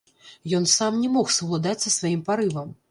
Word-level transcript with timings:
Ён 0.59 0.65
сам 0.71 0.97
не 1.03 1.11
мог 1.19 1.31
саўладаць 1.37 1.79
са 1.87 1.97
сваім 1.99 2.21
парывам. 2.31 2.79